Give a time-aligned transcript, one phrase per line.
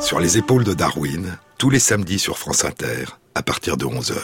[0.00, 3.04] Sur les épaules de Darwin, tous les samedis sur France Inter,
[3.34, 4.14] à partir de 11h.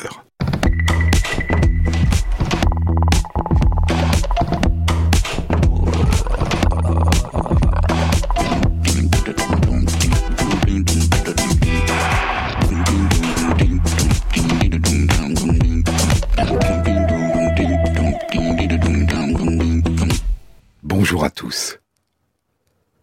[20.82, 21.78] Bonjour à tous.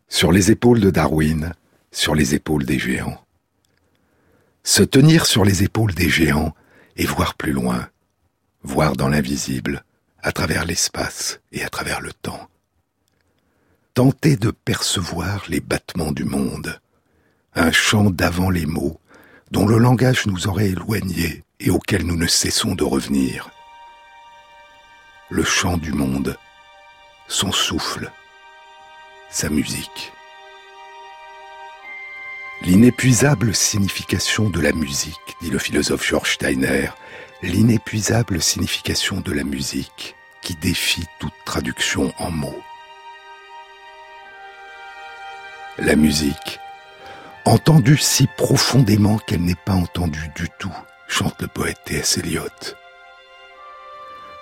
[0.08, 1.54] Sur les épaules de Darwin,
[1.92, 3.24] sur les épaules des géants.
[4.64, 6.54] Se tenir sur les épaules des géants
[6.96, 7.90] et voir plus loin,
[8.64, 9.84] voir dans l'invisible,
[10.24, 12.48] à travers l'espace et à travers le temps.
[13.94, 16.80] Tenter de percevoir les battements du monde,
[17.56, 19.00] un chant d'avant les mots
[19.52, 23.50] dont le langage nous aurait éloignés et auquel nous ne cessons de revenir.
[25.30, 26.38] Le chant du monde,
[27.28, 28.12] son souffle,
[29.30, 30.14] sa musique.
[32.64, 36.90] L'inépuisable signification de la musique, dit le philosophe George Steiner,
[37.42, 42.62] l'inépuisable signification de la musique qui défie toute traduction en mots.
[45.80, 46.60] La musique,
[47.46, 50.76] entendue si profondément qu'elle n'est pas entendue du tout,
[51.08, 52.20] chante le poète T.S.
[52.20, 52.76] Eliot.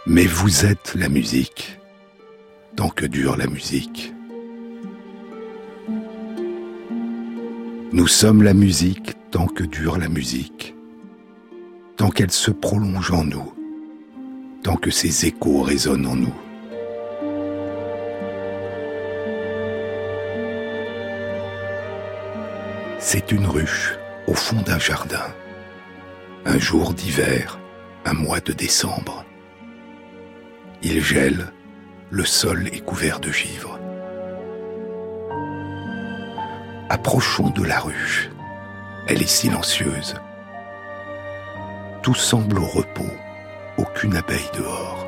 [0.07, 1.79] Mais vous êtes la musique,
[2.75, 4.13] tant que dure la musique.
[7.91, 10.75] Nous sommes la musique tant que dure la musique,
[11.97, 13.51] tant qu'elle se prolonge en nous,
[14.61, 16.35] tant que ses échos résonnent en nous.
[22.99, 25.33] C'est une ruche au fond d'un jardin,
[26.45, 27.59] un jour d'hiver,
[28.05, 29.25] un mois de décembre.
[30.83, 31.51] Il gèle,
[32.11, 33.78] le sol est couvert de givre.
[36.91, 38.31] Approchons de la ruche.
[39.07, 40.15] Elle est silencieuse.
[42.01, 43.13] Tout semble au repos,
[43.77, 45.05] aucune abeille dehors.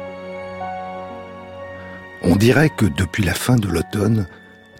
[2.22, 4.28] On dirait que depuis la fin de l'automne,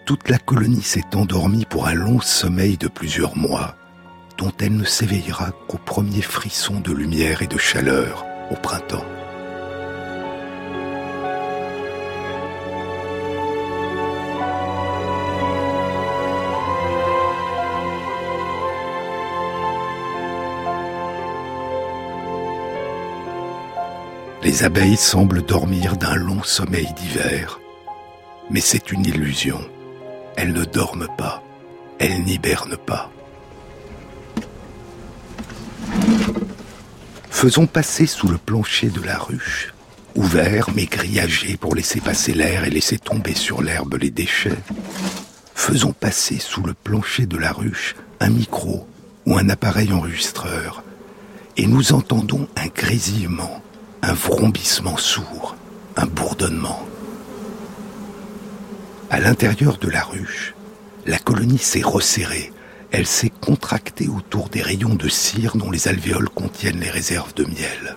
[0.06, 3.76] toute la colonie s'est endormie pour un long sommeil de plusieurs mois,
[4.38, 9.06] dont elle ne s'éveillera qu'au premier frisson de lumière et de chaleur au printemps.
[24.44, 27.60] Les abeilles semblent dormir d'un long sommeil d'hiver.
[28.50, 29.62] Mais c'est une illusion.
[30.36, 31.44] Elles ne dorment pas.
[32.00, 33.12] Elles n'hibernent pas.
[37.30, 39.74] Faisons passer sous le plancher de la ruche,
[40.16, 44.58] ouvert mais grillagé pour laisser passer l'air et laisser tomber sur l'herbe les déchets.
[45.54, 48.88] Faisons passer sous le plancher de la ruche un micro
[49.26, 50.84] ou un appareil enregistreur,
[51.58, 53.62] et nous entendons un grésillement,
[54.02, 55.56] un vrombissement sourd,
[55.96, 56.80] un bourdonnement.
[59.10, 60.56] À l'intérieur de la ruche,
[61.06, 62.52] la colonie s'est resserrée,
[62.92, 67.46] elle s'est contractée autour des rayons de cire dont les alvéoles contiennent les réserves de
[67.46, 67.96] miel.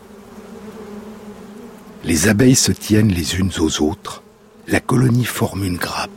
[2.04, 4.22] Les abeilles se tiennent les unes aux autres,
[4.68, 6.10] la colonie forme une grappe,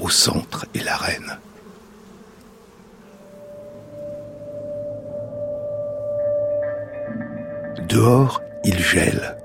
[0.00, 1.38] au centre est la reine.
[7.88, 9.36] Dehors, il gèle.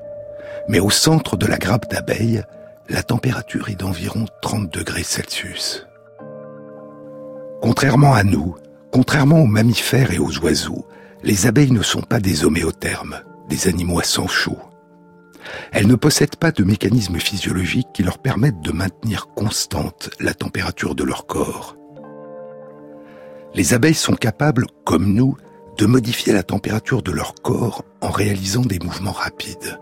[0.68, 2.44] Mais au centre de la grappe d'abeilles,
[2.90, 5.86] la température est d'environ 30 degrés Celsius.
[7.62, 8.56] Contrairement à nous,
[8.92, 10.88] contrairement aux mammifères et aux oiseaux,
[11.24, 14.58] les abeilles ne sont pas des homéothermes, des animaux à sang chaud.
[15.72, 20.96] Elles ne possèdent pas de mécanismes physiologiques qui leur permettent de maintenir constante la température
[20.96, 21.76] de leur corps.
[23.54, 25.36] Les abeilles sont capables, comme nous,
[25.80, 29.80] de modifier la température de leur corps en réalisant des mouvements rapides.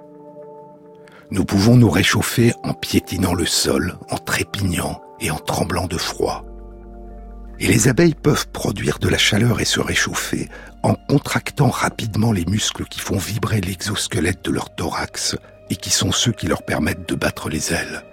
[1.32, 6.46] Nous pouvons nous réchauffer en piétinant le sol, en trépignant et en tremblant de froid.
[7.60, 10.50] Et les abeilles peuvent produire de la chaleur et se réchauffer
[10.84, 15.36] en contractant rapidement les muscles qui font vibrer l'exosquelette de leur thorax
[15.72, 18.04] et qui sont ceux qui leur permettent de battre les ailes.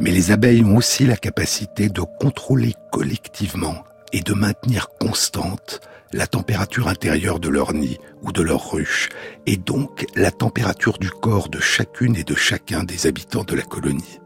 [0.00, 5.80] Mais les abeilles ont aussi la capacité de contrôler collectivement et de maintenir constante
[6.12, 9.08] la température intérieure de leur nid ou de leur ruche,
[9.46, 13.62] et donc la température du corps de chacune et de chacun des habitants de la
[13.62, 14.20] colonie.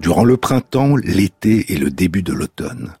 [0.00, 2.94] Durant le printemps, l'été et le début de l'automne,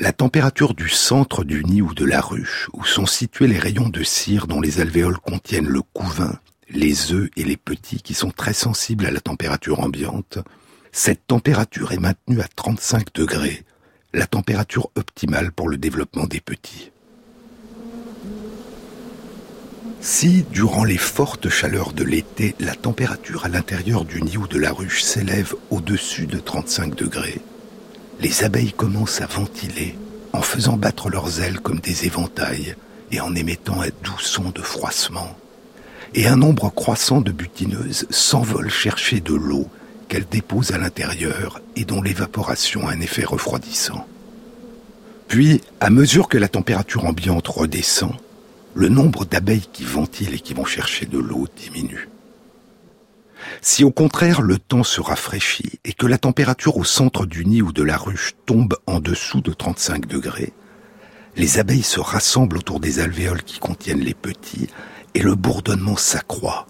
[0.00, 3.88] la température du centre du nid ou de la ruche, où sont situés les rayons
[3.88, 8.32] de cire dont les alvéoles contiennent le couvain, les œufs et les petits qui sont
[8.32, 10.38] très sensibles à la température ambiante,
[10.90, 13.62] cette température est maintenue à 35 degrés
[14.14, 16.92] la température optimale pour le développement des petits.
[20.00, 24.58] Si, durant les fortes chaleurs de l'été, la température à l'intérieur du nid ou de
[24.58, 27.40] la ruche s'élève au-dessus de 35 degrés,
[28.20, 29.96] les abeilles commencent à ventiler
[30.32, 32.76] en faisant battre leurs ailes comme des éventails
[33.10, 35.36] et en émettant un doux son de froissement.
[36.14, 39.68] Et un nombre croissant de butineuses s'envolent chercher de l'eau
[40.08, 44.06] qu'elles déposent à l'intérieur et dont l'évaporation a un effet refroidissant.
[45.28, 48.14] Puis, à mesure que la température ambiante redescend,
[48.74, 52.08] le nombre d'abeilles qui ventilent et qui vont chercher de l'eau diminue.
[53.60, 57.62] Si au contraire le temps se rafraîchit et que la température au centre du nid
[57.62, 60.52] ou de la ruche tombe en dessous de 35 degrés,
[61.36, 64.68] les abeilles se rassemblent autour des alvéoles qui contiennent les petits
[65.14, 66.66] et le bourdonnement s'accroît.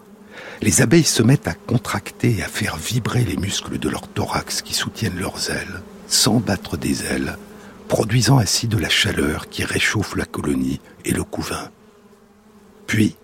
[0.61, 4.61] Les abeilles se mettent à contracter et à faire vibrer les muscles de leur thorax
[4.61, 7.37] qui soutiennent leurs ailes, sans battre des ailes,
[7.87, 11.69] produisant ainsi de la chaleur qui réchauffe la colonie et le couvain.
[12.87, 13.15] Puis,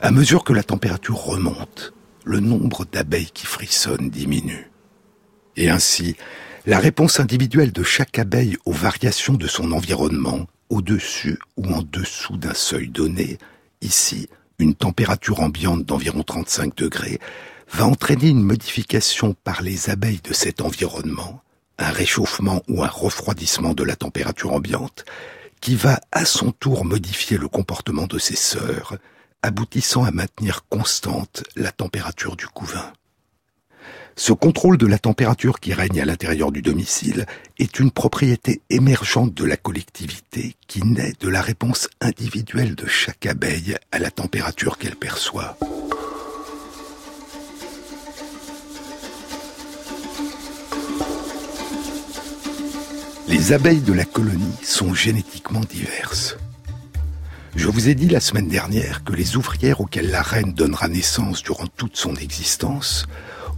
[0.00, 1.92] à mesure que la température remonte,
[2.24, 4.70] le nombre d'abeilles qui frissonnent diminue.
[5.56, 6.16] Et ainsi,
[6.66, 12.36] la réponse individuelle de chaque abeille aux variations de son environnement, au-dessus ou en dessous
[12.36, 13.38] d'un seuil donné,
[13.82, 14.28] ici
[14.60, 17.18] une température ambiante d'environ 35 degrés,
[17.72, 21.42] va entraîner une modification par les abeilles de cet environnement,
[21.78, 25.04] un réchauffement ou un refroidissement de la température ambiante,
[25.60, 28.96] qui va à son tour modifier le comportement de ses sœurs,
[29.42, 32.92] aboutissant à maintenir constante la température du couvain.
[34.22, 37.24] Ce contrôle de la température qui règne à l'intérieur du domicile
[37.58, 43.24] est une propriété émergente de la collectivité qui naît de la réponse individuelle de chaque
[43.24, 45.56] abeille à la température qu'elle perçoit.
[53.26, 56.36] Les abeilles de la colonie sont génétiquement diverses.
[57.56, 61.42] Je vous ai dit la semaine dernière que les ouvrières auxquelles la reine donnera naissance
[61.42, 63.06] durant toute son existence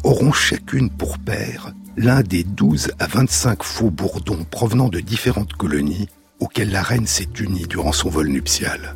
[0.04, 6.08] auront chacune pour père l'un des 12 à 25 faux bourdons provenant de différentes colonies
[6.40, 8.94] auxquelles la reine s'est unie durant son vol nuptial.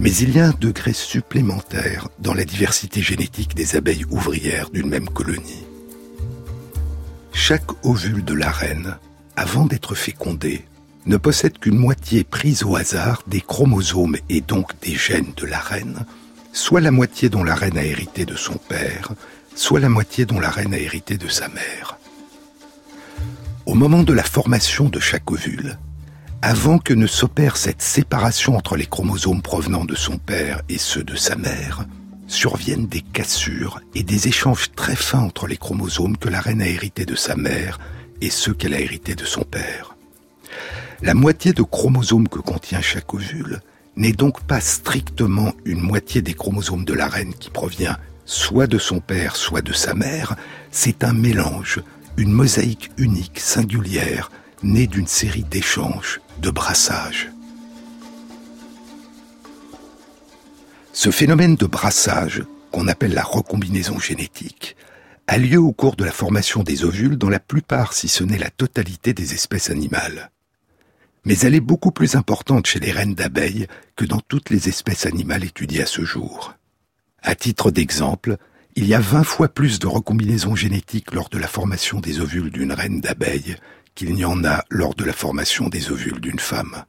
[0.00, 4.88] Mais il y a un degré supplémentaire dans la diversité génétique des abeilles ouvrières d'une
[4.88, 5.64] même colonie.
[7.32, 8.96] Chaque ovule de la reine
[9.36, 10.64] avant d'être fécondé,
[11.06, 15.58] ne possède qu'une moitié prise au hasard des chromosomes et donc des gènes de la
[15.58, 16.06] reine,
[16.52, 19.12] soit la moitié dont la reine a hérité de son père,
[19.54, 21.98] soit la moitié dont la reine a hérité de sa mère.
[23.66, 25.78] Au moment de la formation de chaque ovule,
[26.42, 31.02] avant que ne s'opère cette séparation entre les chromosomes provenant de son père et ceux
[31.02, 31.86] de sa mère,
[32.26, 36.68] surviennent des cassures et des échanges très fins entre les chromosomes que la reine a
[36.68, 37.78] hérités de sa mère
[38.20, 39.96] et ceux qu'elle a hérités de son père.
[41.02, 43.60] La moitié de chromosomes que contient chaque ovule
[43.96, 48.78] n'est donc pas strictement une moitié des chromosomes de la reine qui provient soit de
[48.78, 50.36] son père, soit de sa mère,
[50.70, 51.80] c'est un mélange,
[52.16, 54.30] une mosaïque unique, singulière,
[54.62, 57.30] née d'une série d'échanges, de brassages.
[60.92, 64.76] Ce phénomène de brassage, qu'on appelle la recombinaison génétique,
[65.26, 68.38] a lieu au cours de la formation des ovules dans la plupart, si ce n'est
[68.38, 70.30] la totalité des espèces animales.
[71.24, 73.66] Mais elle est beaucoup plus importante chez les reines d'abeilles
[73.96, 76.54] que dans toutes les espèces animales étudiées à ce jour.
[77.26, 78.36] À titre d'exemple,
[78.76, 82.50] il y a 20 fois plus de recombinaisons génétiques lors de la formation des ovules
[82.50, 83.56] d'une reine d'abeille
[83.94, 86.84] qu'il n'y en a lors de la formation des ovules d'une femme.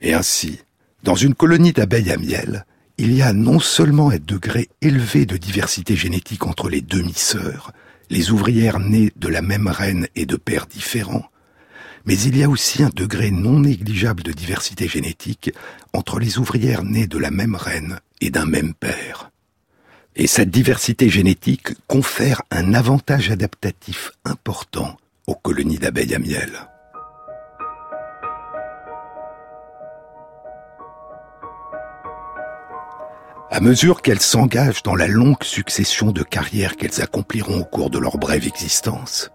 [0.00, 0.60] Et ainsi,
[1.02, 2.66] dans une colonie d'abeilles à miel,
[2.98, 7.72] il y a non seulement un degré élevé de diversité génétique entre les demi-sœurs,
[8.10, 11.28] les ouvrières nées de la même reine et de pères différents,
[12.06, 15.50] mais il y a aussi un degré non négligeable de diversité génétique
[15.92, 19.32] entre les ouvrières nées de la même reine et d'un même père.
[20.20, 24.96] Et cette diversité génétique confère un avantage adaptatif important
[25.28, 26.50] aux colonies d'abeilles à miel.
[33.52, 37.98] À mesure qu'elles s'engagent dans la longue succession de carrières qu'elles accompliront au cours de
[38.00, 39.30] leur brève existence,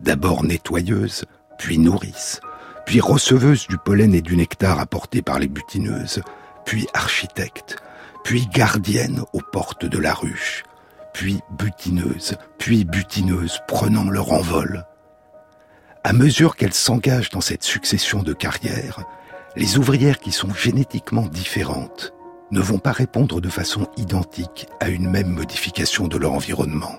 [0.00, 1.26] d'abord nettoyeuses,
[1.58, 2.40] puis nourrices,
[2.86, 6.22] puis receveuses du pollen et du nectar apportés par les butineuses,
[6.64, 7.76] puis architectes,
[8.24, 10.64] puis gardiennes aux portes de la ruche,
[11.12, 14.86] puis butineuses, puis butineuses prenant leur envol.
[16.04, 19.04] À mesure qu'elles s'engagent dans cette succession de carrières,
[19.56, 22.12] les ouvrières qui sont génétiquement différentes
[22.50, 26.98] ne vont pas répondre de façon identique à une même modification de leur environnement.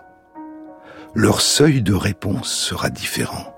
[1.13, 3.53] Leur seuil de réponse sera différent.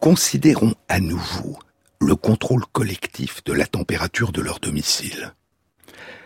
[0.00, 1.58] Considérons à nouveau
[2.00, 5.34] le contrôle collectif de la température de leur domicile.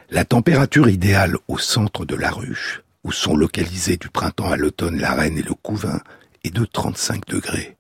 [0.08, 5.00] La température idéale au centre de la ruche, où sont localisés du printemps à l'automne
[5.00, 6.00] la reine et le couvain,
[6.44, 7.76] est de 35 degrés.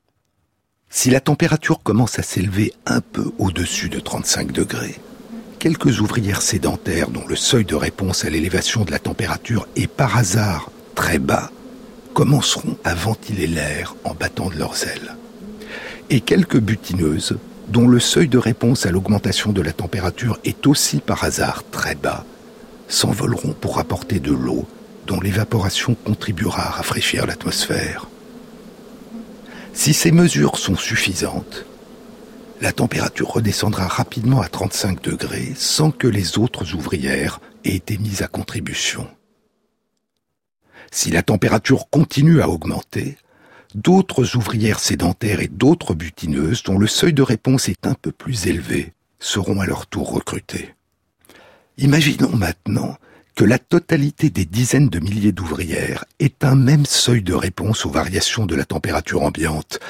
[0.90, 4.96] Si la température commence à s'élever un peu au-dessus de 35 degrés,
[5.60, 10.16] quelques ouvrières sédentaires dont le seuil de réponse à l'élévation de la température est par
[10.16, 11.50] hasard très bas
[12.12, 15.16] commenceront à ventiler l'air en battant de leurs ailes.
[16.10, 20.98] Et quelques butineuses dont le seuil de réponse à l'augmentation de la température est aussi
[20.98, 22.24] par hasard très bas
[22.88, 24.66] s'envoleront pour apporter de l'eau
[25.06, 28.08] dont l'évaporation contribuera à rafraîchir l'atmosphère.
[29.72, 31.66] Si ces mesures sont suffisantes,
[32.60, 38.22] la température redescendra rapidement à 35 degrés sans que les autres ouvrières aient été mises
[38.22, 39.08] à contribution.
[40.92, 43.18] Si la température continue à augmenter,
[43.74, 48.46] d'autres ouvrières sédentaires et d'autres butineuses dont le seuil de réponse est un peu plus
[48.46, 50.74] élevé seront à leur tour recrutées.
[51.78, 52.96] Imaginons maintenant
[53.34, 57.90] que la totalité des dizaines de milliers d'ouvrières ait un même seuil de réponse aux
[57.90, 59.80] variations de la température ambiante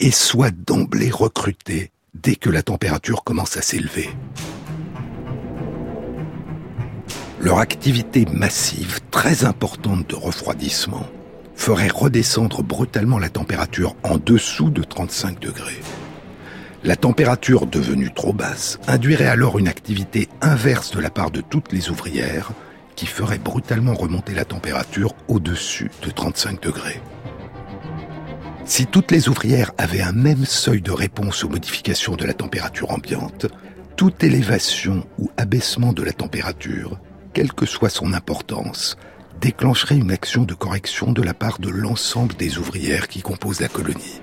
[0.00, 4.08] et soit d'emblée recrutée dès que la température commence à s'élever.
[7.40, 11.06] Leur activité massive, très importante de refroidissement,
[11.54, 15.80] ferait redescendre brutalement la température en dessous de 35 degrés.
[16.82, 21.72] La température devenue trop basse induirait alors une activité inverse de la part de toutes
[21.72, 22.52] les ouvrières
[22.94, 27.00] qui ferait brutalement remonter la température au-dessus de 35 degrés.
[28.66, 32.90] Si toutes les ouvrières avaient un même seuil de réponse aux modifications de la température
[32.90, 33.46] ambiante,
[33.96, 36.98] toute élévation ou abaissement de la température,
[37.32, 38.96] quelle que soit son importance,
[39.44, 43.68] déclencherait une action de correction de la part de l'ensemble des ouvrières qui composent la
[43.68, 44.22] colonie.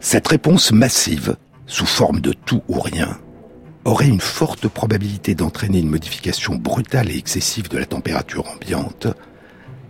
[0.00, 1.36] Cette réponse massive,
[1.66, 3.18] sous forme de tout ou rien,
[3.84, 9.08] aurait une forte probabilité d'entraîner une modification brutale et excessive de la température ambiante,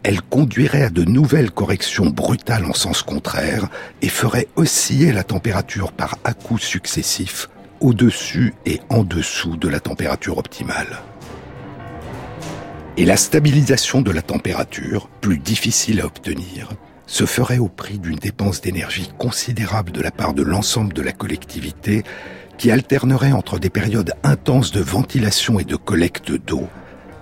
[0.02, 3.68] elle conduirait à de nouvelles corrections brutales en sens contraire
[4.02, 10.38] et ferait osciller la température par à-coups successifs au-dessus et en dessous de la température
[10.38, 10.98] optimale.
[12.96, 16.70] Et la stabilisation de la température, plus difficile à obtenir,
[17.06, 21.10] se ferait au prix d'une dépense d'énergie considérable de la part de l'ensemble de la
[21.10, 22.04] collectivité
[22.56, 26.68] qui alternerait entre des périodes intenses de ventilation et de collecte d'eau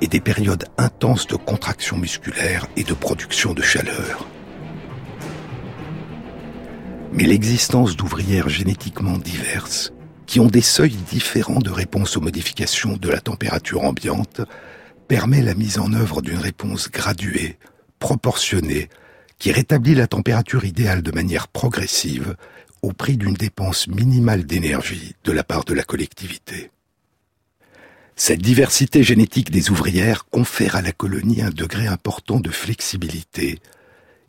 [0.02, 4.26] et des périodes intenses de contraction musculaire et de production de chaleur.
[7.14, 9.92] Mais l'existence d'ouvrières génétiquement diverses,
[10.26, 14.42] qui ont des seuils différents de réponse aux modifications de la température ambiante,
[15.08, 17.58] permet la mise en œuvre d'une réponse graduée,
[17.98, 18.88] proportionnée,
[19.38, 22.36] qui rétablit la température idéale de manière progressive
[22.82, 26.70] au prix d'une dépense minimale d'énergie de la part de la collectivité.
[28.16, 33.58] Cette diversité génétique des ouvrières confère à la colonie un degré important de flexibilité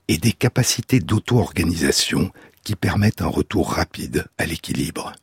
[0.08, 2.32] et des capacités d'auto-organisation
[2.64, 5.14] qui permettent un retour rapide à l'équilibre.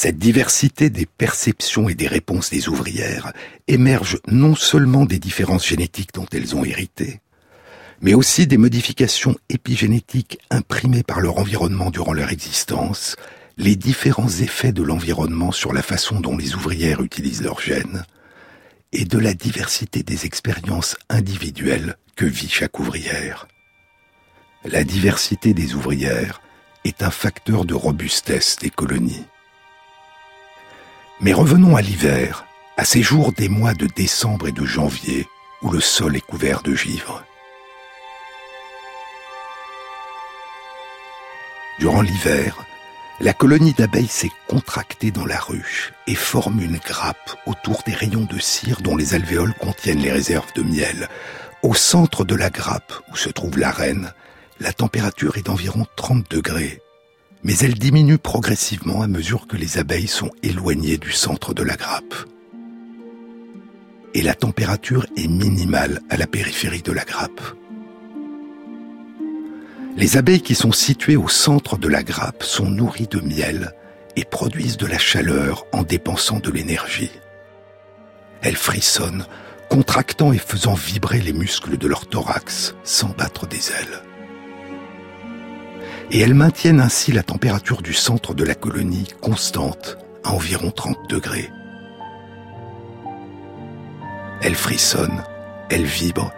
[0.00, 3.32] Cette diversité des perceptions et des réponses des ouvrières
[3.66, 7.20] émerge non seulement des différences génétiques dont elles ont hérité,
[8.00, 13.16] mais aussi des modifications épigénétiques imprimées par leur environnement durant leur existence,
[13.56, 18.04] les différents effets de l'environnement sur la façon dont les ouvrières utilisent leurs gènes,
[18.92, 23.48] et de la diversité des expériences individuelles que vit chaque ouvrière.
[24.64, 26.40] La diversité des ouvrières
[26.84, 29.26] est un facteur de robustesse des colonies.
[31.20, 32.44] Mais revenons à l'hiver,
[32.76, 35.26] à ces jours des mois de décembre et de janvier
[35.62, 37.24] où le sol est couvert de givre.
[41.80, 42.56] Durant l'hiver,
[43.20, 48.26] la colonie d'abeilles s'est contractée dans la ruche et forme une grappe autour des rayons
[48.30, 51.08] de cire dont les alvéoles contiennent les réserves de miel.
[51.62, 54.12] Au centre de la grappe, où se trouve la reine,
[54.60, 56.80] la température est d'environ 30 degrés,
[57.48, 61.76] mais elle diminue progressivement à mesure que les abeilles sont éloignées du centre de la
[61.76, 62.14] grappe.
[64.12, 67.40] Et la température est minimale à la périphérie de la grappe.
[69.96, 73.72] Les abeilles qui sont situées au centre de la grappe sont nourries de miel
[74.14, 77.12] et produisent de la chaleur en dépensant de l'énergie.
[78.42, 79.24] Elles frissonnent,
[79.70, 84.02] contractant et faisant vibrer les muscles de leur thorax sans battre des ailes.
[86.10, 91.08] Et elles maintiennent ainsi la température du centre de la colonie constante à environ 30
[91.08, 91.50] degrés.
[94.40, 95.22] Elles frissonnent,
[95.70, 96.32] elles vibrent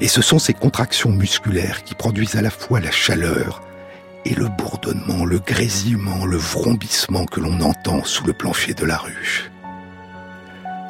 [0.00, 3.62] et ce sont ces contractions musculaires qui produisent à la fois la chaleur
[4.24, 8.96] et le bourdonnement, le grésillement, le vrombissement que l'on entend sous le plancher de la
[8.96, 9.50] ruche.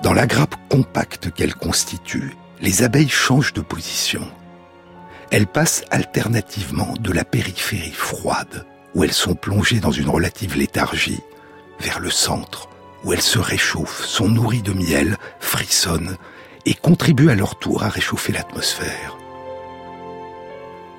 [0.03, 4.27] Dans la grappe compacte qu'elle constitue, les abeilles changent de position.
[5.33, 11.23] Elles passent alternativement de la périphérie froide, où elles sont plongées dans une relative léthargie,
[11.81, 12.69] vers le centre,
[13.03, 16.19] où elles se réchauffent, sont nourries de miel, frissonnent
[16.67, 19.17] et contribuent à leur tour à réchauffer l'atmosphère.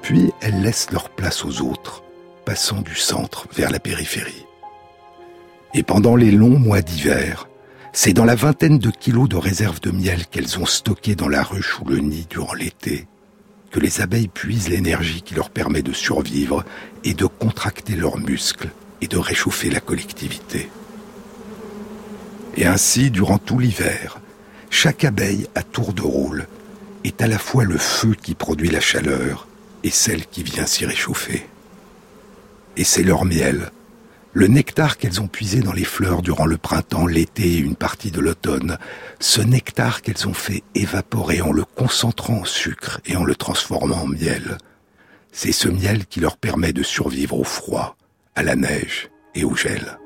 [0.01, 2.03] Puis elles laissent leur place aux autres,
[2.43, 4.47] passant du centre vers la périphérie.
[5.75, 7.47] Et pendant les longs mois d'hiver,
[7.91, 11.43] c'est dans la vingtaine de kilos de réserves de miel qu'elles ont stockées dans la
[11.43, 13.05] ruche ou le nid durant l'été
[13.73, 16.63] que les abeilles puisent l'énergie qui leur permet de survivre
[17.03, 18.69] et de contracter leurs muscles
[19.01, 20.69] et de réchauffer la collectivité.
[22.55, 24.19] Et ainsi, durant tout l'hiver,
[24.69, 26.47] chaque abeille à tour de rôle
[27.03, 29.47] est à la fois le feu qui produit la chaleur
[29.83, 31.47] et celle qui vient s'y réchauffer.
[32.77, 33.71] Et c'est leur miel,
[34.33, 38.11] le nectar qu'elles ont puisé dans les fleurs durant le printemps, l'été et une partie
[38.11, 38.77] de l'automne,
[39.19, 44.01] ce nectar qu'elles ont fait évaporer en le concentrant en sucre et en le transformant
[44.01, 44.57] en miel,
[45.31, 47.95] c'est ce miel qui leur permet de survivre au froid,
[48.35, 49.99] à la neige et au gel.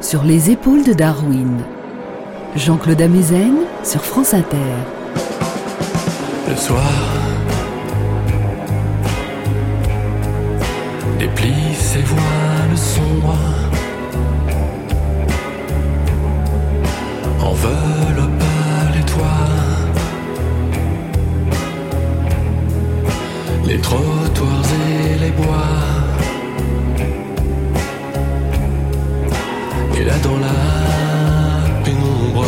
[0.00, 1.62] Sur les épaules de Darwin,
[2.54, 4.56] Jean-Claude Amezen sur France Inter.
[6.48, 6.92] Le soir,
[11.18, 13.38] déplie ses voiles sombres,
[17.40, 18.44] enveloppe
[18.94, 19.52] les toits,
[23.66, 25.82] les trottoirs et les bois.
[29.98, 32.46] Et là dans la pénombre,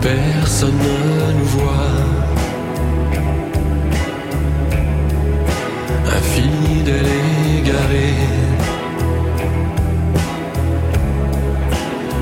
[0.00, 2.25] personne ne nous voit.
[6.86, 7.06] Infidèle
[7.58, 8.14] égaré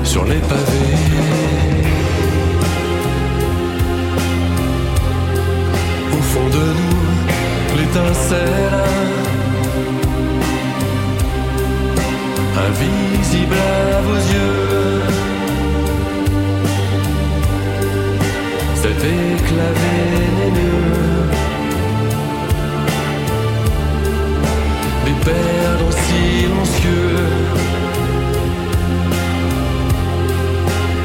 [0.03, 0.95] sur les pavés.
[6.11, 8.81] Au fond de nous, l'étincelle
[12.67, 15.01] invisible à vos yeux.
[18.81, 21.04] Cet éclat vénéneux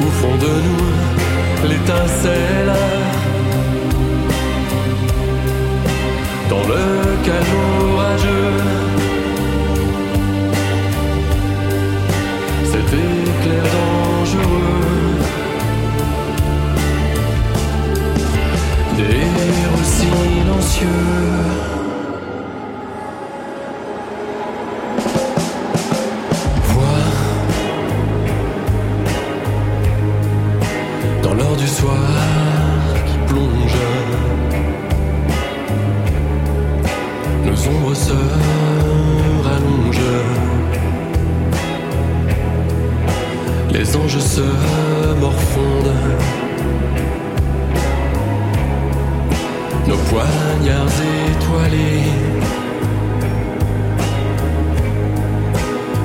[0.01, 2.73] Au fond de nous, l'étincelle
[6.49, 6.85] dans le
[7.25, 7.57] calme
[7.93, 8.57] orageux.
[12.65, 14.81] Cet éclair dangereux
[18.97, 19.17] des
[19.63, 21.60] héros silencieux.
[44.41, 45.95] Se.
[49.87, 51.01] Nos poignards
[51.31, 52.13] étoilés.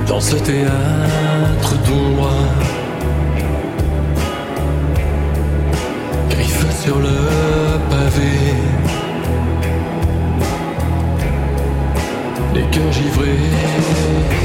[0.07, 2.31] Dans ce théâtre d'ombre.
[6.29, 7.17] Griffes sur le
[7.89, 8.33] pavé.
[12.53, 14.44] Les cœurs givrés.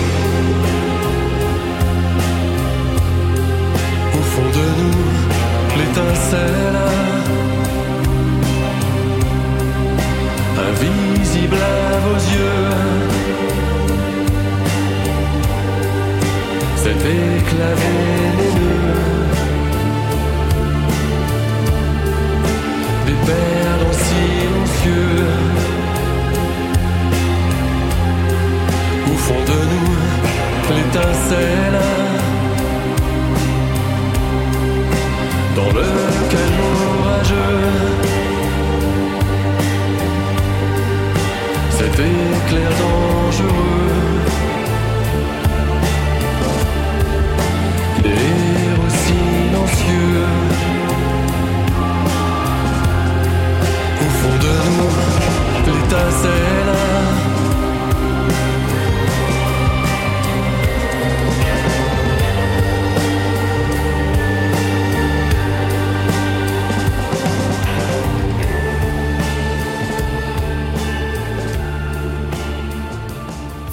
[5.90, 6.76] Nous, l'étincelle
[10.58, 12.70] invisible à vos yeux.
[16.76, 19.00] Cet éclat vénéneux
[23.06, 23.18] des
[42.00, 43.90] Cet éclair dangereux
[48.04, 50.24] héros silencieux.
[54.00, 54.94] Au fond de nous,
[55.66, 56.69] l'étincelle.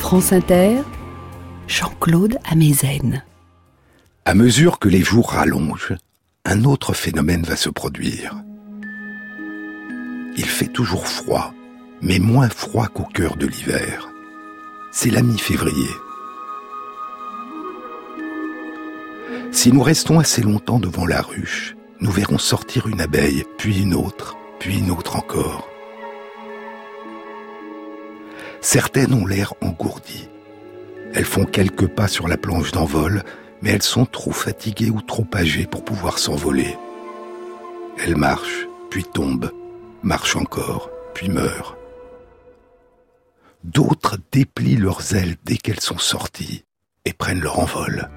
[0.08, 0.84] France Inter,
[1.68, 3.26] Jean-Claude Amezen.
[4.24, 5.98] À mesure que les jours rallongent,
[6.46, 8.42] un autre phénomène va se produire.
[10.38, 11.54] Il fait toujours froid,
[12.02, 14.08] mais moins froid qu'au cœur de l'hiver.
[14.94, 15.92] C'est la mi-février.
[19.52, 23.94] Si nous restons assez longtemps devant la ruche, nous verrons sortir une abeille, puis une
[23.94, 25.68] autre, puis une autre encore.
[28.62, 30.30] Certaines ont l'air engourdies.
[31.14, 33.24] Elles font quelques pas sur la planche d'envol,
[33.62, 36.78] mais elles sont trop fatiguées ou trop âgées pour pouvoir s'envoler.
[37.98, 39.52] Elles marchent, puis tombent,
[40.04, 41.78] marchent encore, puis meurent.
[43.64, 46.64] D'autres déplient leurs ailes dès qu'elles sont sorties
[47.06, 48.10] et prennent leur envol.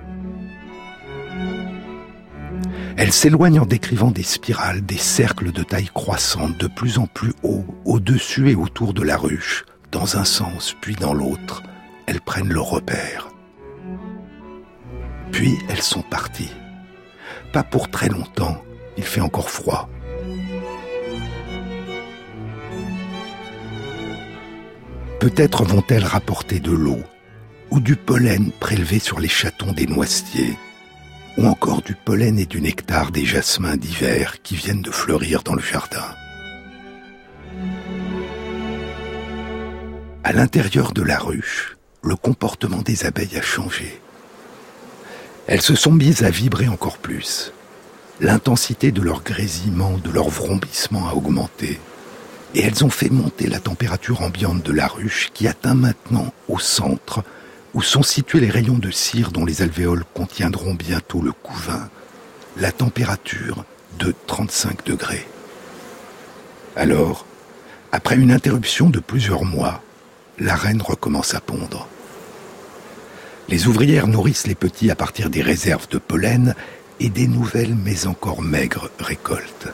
[2.97, 7.33] Elles s'éloignent en décrivant des spirales, des cercles de taille croissante de plus en plus
[7.43, 11.63] haut, au-dessus et autour de la ruche, dans un sens puis dans l'autre.
[12.07, 13.29] Elles prennent leur repère.
[15.33, 16.53] Puis elles sont parties.
[17.53, 18.63] Pas pour très longtemps,
[18.97, 19.89] il fait encore froid.
[25.21, 27.03] Peut-être vont-elles rapporter de l'eau
[27.71, 30.59] ou du pollen prélevé sur les chatons des noisetiers,
[31.37, 35.55] ou encore du pollen et du nectar des jasmins d'hiver qui viennent de fleurir dans
[35.55, 36.17] le jardin.
[40.31, 44.01] À l'intérieur de la ruche, le comportement des abeilles a changé.
[45.49, 47.53] Elles se sont mises à vibrer encore plus.
[48.21, 51.81] L'intensité de leur grésillement, de leur vrombissement a augmenté.
[52.55, 56.61] Et elles ont fait monter la température ambiante de la ruche qui atteint maintenant au
[56.61, 57.25] centre,
[57.75, 61.91] où sont situés les rayons de cire dont les alvéoles contiendront bientôt le couvain,
[62.57, 63.65] la température
[63.99, 65.27] de 35 degrés.
[66.77, 67.27] Alors,
[67.91, 69.83] après une interruption de plusieurs mois,
[70.39, 71.89] la reine recommence à pondre.
[73.49, 76.55] Les ouvrières nourrissent les petits à partir des réserves de pollen
[77.01, 79.69] et des nouvelles mais encore maigres récoltes.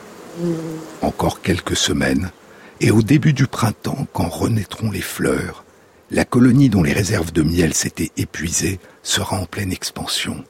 [1.01, 2.31] Encore quelques semaines,
[2.79, 5.63] et au début du printemps, quand renaîtront les fleurs,
[6.11, 10.43] la colonie dont les réserves de miel s'étaient épuisées sera en pleine expansion.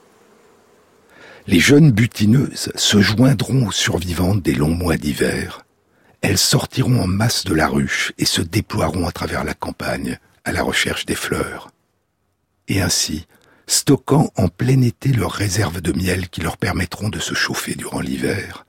[1.46, 5.64] Les jeunes butineuses se joindront aux survivantes des longs mois d'hiver.
[6.20, 10.52] Elles sortiront en masse de la ruche et se déploieront à travers la campagne à
[10.52, 11.70] la recherche des fleurs
[12.68, 13.26] et ainsi
[13.66, 18.00] stockant en plein été leurs réserves de miel qui leur permettront de se chauffer durant
[18.00, 18.66] l'hiver,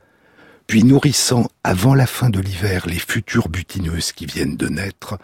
[0.68, 5.18] puis nourrissant avant la fin de l'hiver les futures butineuses qui viennent de naître,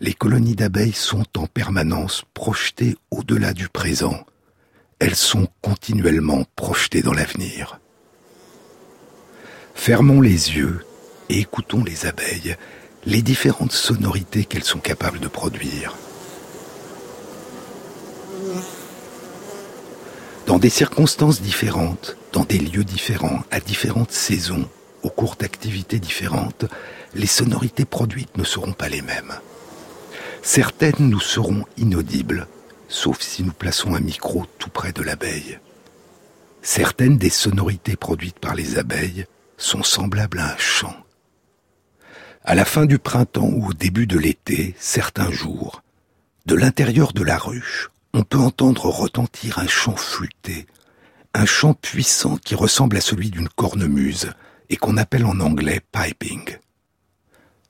[0.00, 4.26] les colonies d'abeilles sont en permanence projetées au-delà du présent.
[4.98, 7.80] Elles sont continuellement projetées dans l'avenir.
[9.74, 10.84] Fermons les yeux
[11.32, 12.56] et écoutons les abeilles,
[13.06, 15.96] les différentes sonorités qu'elles sont capables de produire.
[20.46, 24.68] dans des circonstances différentes, dans des lieux différents, à différentes saisons,
[25.02, 26.66] au cours d'activités différentes,
[27.14, 29.32] les sonorités produites ne seront pas les mêmes.
[30.42, 32.48] Certaines nous seront inaudibles,
[32.88, 35.58] sauf si nous plaçons un micro tout près de l'abeille.
[36.60, 39.24] Certaines des sonorités produites par les abeilles
[39.56, 41.01] sont semblables à un chant.
[42.44, 45.82] À la fin du printemps ou au début de l'été, certains jours,
[46.46, 50.66] de l'intérieur de la ruche, on peut entendre retentir un chant flûté,
[51.34, 54.32] un chant puissant qui ressemble à celui d'une cornemuse
[54.70, 56.58] et qu'on appelle en anglais piping.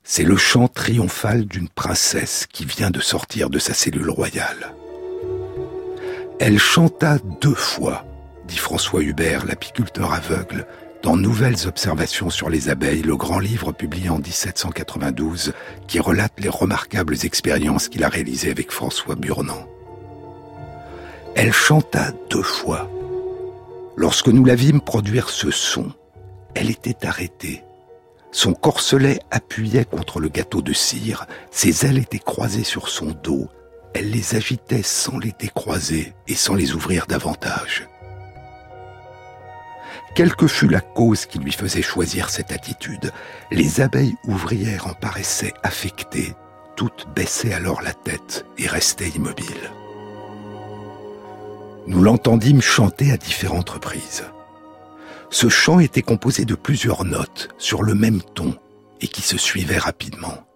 [0.05, 4.75] C'est le chant triomphal d'une princesse qui vient de sortir de sa cellule royale.
[6.41, 8.07] Elle chanta deux fois,
[8.49, 10.67] dit François Hubert, l'apiculteur aveugle,
[11.03, 15.53] dans Nouvelles observations sur les abeilles, le grand livre publié en 1792
[15.88, 19.67] qui relate les remarquables expériences qu'il a réalisées avec François Burnand.
[21.35, 22.88] Elle chanta deux fois.
[23.97, 25.93] Lorsque nous la vîmes produire ce son,
[26.55, 27.65] elle était arrêtée.
[28.31, 33.49] Son corselet appuyait contre le gâteau de cire, ses ailes étaient croisées sur son dos,
[33.95, 37.88] elle les agitait sans les décroiser et sans les ouvrir davantage.
[40.14, 43.12] Quelle que fût la cause qui lui faisait choisir cette attitude,
[43.51, 46.35] les abeilles ouvrières en paraissaient affectées,
[46.77, 49.70] toutes baissaient alors la tête et restaient immobiles.
[51.87, 54.25] Nous l'entendîmes chanter à différentes reprises.
[55.31, 58.55] Ce chant était composé de plusieurs notes sur le même ton
[59.01, 60.46] et qui se suivaient rapidement.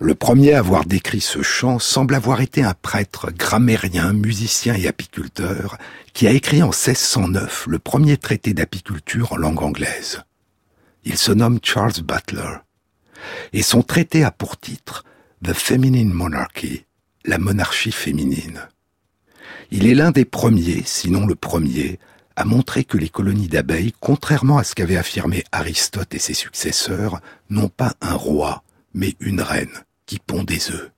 [0.00, 4.88] Le premier à avoir décrit ce chant semble avoir été un prêtre grammairien, musicien et
[4.88, 5.78] apiculteur
[6.12, 10.22] qui a écrit en 1609 le premier traité d'apiculture en langue anglaise.
[11.04, 12.58] Il se nomme Charles Butler
[13.52, 15.04] et son traité a pour titre
[15.44, 16.86] The Feminine Monarchy,
[17.24, 18.68] la monarchie féminine.
[19.70, 22.00] Il est l'un des premiers, sinon le premier,
[22.34, 27.20] à montrer que les colonies d'abeilles, contrairement à ce qu'avaient affirmé Aristote et ses successeurs,
[27.48, 28.63] n'ont pas un roi,
[28.94, 30.90] mais une reine qui pond des œufs.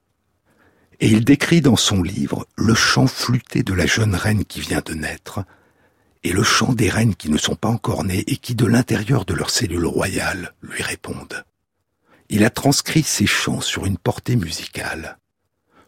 [1.00, 4.82] Et il décrit dans son livre le chant flûté de la jeune reine qui vient
[4.84, 5.40] de naître,
[6.22, 9.24] et le chant des reines qui ne sont pas encore nées et qui, de l'intérieur
[9.24, 11.44] de leur cellule royale, lui répondent.
[12.28, 15.18] Il a transcrit ces chants sur une portée musicale.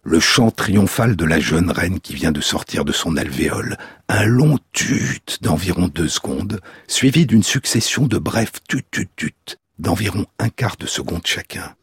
[0.04, 3.76] Le chant triomphal de la jeune reine qui vient de sortir de son alvéole,
[4.08, 10.26] un long tut d'environ deux secondes, suivi d'une succession de brefs tut tut tut d'environ
[10.38, 11.74] un quart de seconde chacun.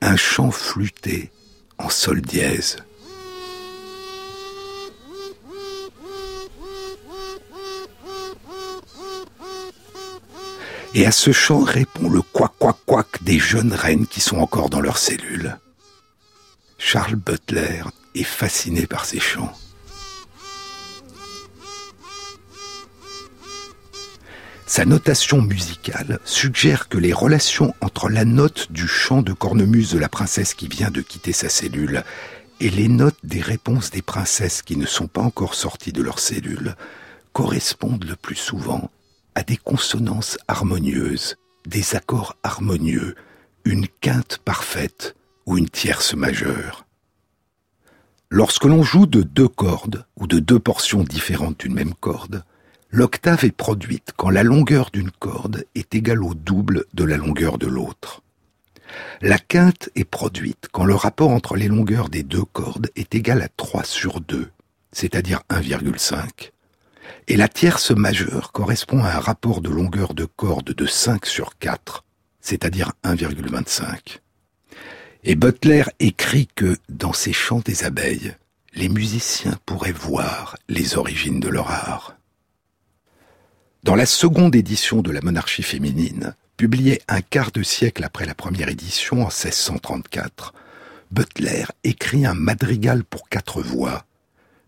[0.00, 1.30] Un chant flûté
[1.78, 2.76] en sol dièse.
[10.94, 14.70] Et à ce chant répond le quack quack quack des jeunes reines qui sont encore
[14.70, 15.58] dans leurs cellules.
[16.78, 17.82] Charles Butler
[18.14, 19.52] est fasciné par ces chants.
[24.68, 29.98] Sa notation musicale suggère que les relations entre la note du chant de cornemuse de
[29.98, 32.04] la princesse qui vient de quitter sa cellule
[32.60, 36.18] et les notes des réponses des princesses qui ne sont pas encore sorties de leur
[36.18, 36.76] cellule
[37.32, 38.90] correspondent le plus souvent
[39.34, 43.14] à des consonances harmonieuses, des accords harmonieux,
[43.64, 46.84] une quinte parfaite ou une tierce majeure.
[48.28, 52.44] Lorsque l'on joue de deux cordes ou de deux portions différentes d'une même corde,
[52.90, 57.58] l'octave est produite quand la longueur d'une corde est égale au double de la longueur
[57.58, 58.22] de l'autre.
[59.20, 63.42] La quinte est produite quand le rapport entre les longueurs des deux cordes est égal
[63.42, 64.50] à 3 sur 2,
[64.92, 66.50] c'est-à-dire 1,5
[67.28, 71.58] et la tierce majeure correspond à un rapport de longueur de corde de 5 sur
[71.58, 72.04] 4,
[72.40, 74.20] c'est-à-dire 1,25.
[75.24, 78.34] Et Butler écrit que, dans ces chants des abeilles,
[78.74, 82.17] les musiciens pourraient voir les origines de leur art.
[83.88, 88.34] Dans la seconde édition de la monarchie féminine, publiée un quart de siècle après la
[88.34, 90.52] première édition en 1634,
[91.10, 94.04] Butler écrit un madrigal pour quatre voix,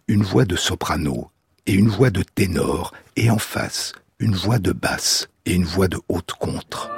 [0.08, 1.30] une voix de soprano,
[1.66, 5.88] et une voix de ténor, et en face, une voix de basse et une voix
[5.88, 6.90] de haute contre.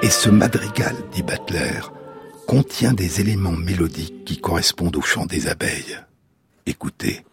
[0.00, 1.80] Et ce madrigal, dit Butler,
[2.46, 5.98] contient des éléments mélodiques qui correspondent au chant des abeilles.
[6.66, 7.24] Écoutez.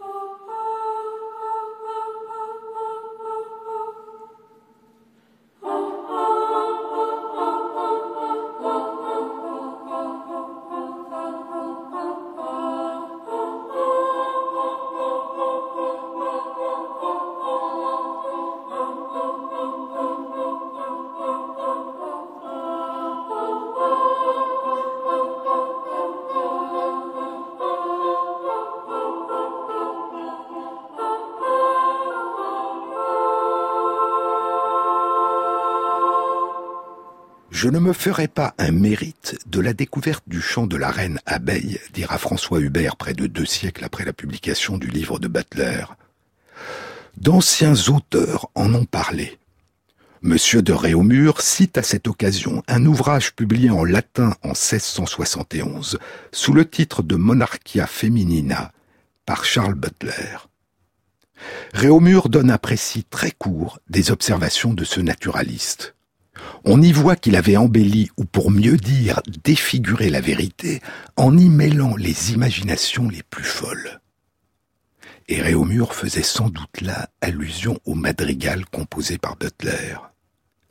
[37.65, 41.19] Je ne me ferai pas un mérite de la découverte du chant de la reine
[41.25, 45.84] abeille, dira François Hubert près de deux siècles après la publication du livre de Butler.
[47.17, 49.39] D'anciens auteurs en ont parlé.
[50.21, 55.97] Monsieur de Réaumur cite à cette occasion un ouvrage publié en latin en 1671
[56.32, 58.73] sous le titre de Monarchia Feminina
[59.25, 60.38] par Charles Butler.
[61.73, 65.95] Réaumur donne un précis très court des observations de ce naturaliste.
[66.63, 70.82] On y voit qu'il avait embelli, ou pour mieux dire, défiguré la vérité,
[71.15, 74.00] en y mêlant les imaginations les plus folles.
[75.28, 79.95] Et Réaumur faisait sans doute là allusion au madrigal composé par Butler.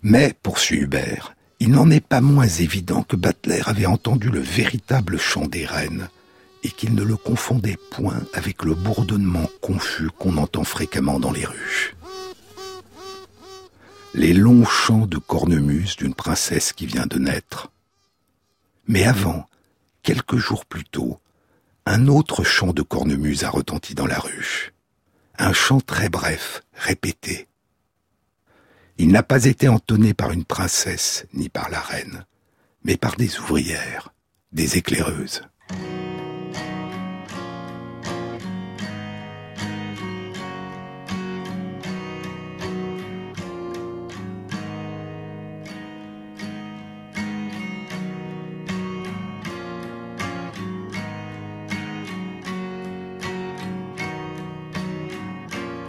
[0.02, 5.18] Mais, poursuit Hubert, il n'en est pas moins évident que Butler avait entendu le véritable
[5.18, 6.08] chant des reines,
[6.62, 11.44] et qu'il ne le confondait point avec le bourdonnement confus qu'on entend fréquemment dans les
[11.44, 11.94] rues
[14.14, 17.72] les longs chants de cornemuse d'une princesse qui vient de naître.
[18.86, 19.48] Mais avant,
[20.04, 21.18] quelques jours plus tôt,
[21.84, 24.72] un autre chant de cornemuse a retenti dans la ruche.
[25.36, 27.48] Un chant très bref, répété.
[28.98, 32.24] Il n'a pas été entonné par une princesse ni par la reine,
[32.84, 34.14] mais par des ouvrières,
[34.52, 35.42] des éclaireuses.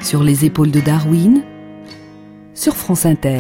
[0.06, 1.42] Sur les épaules de Darwin,
[2.54, 3.40] sur France Inter.